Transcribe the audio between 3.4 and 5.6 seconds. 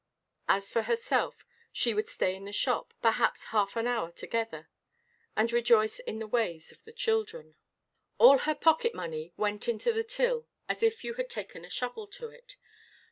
half an hour together, and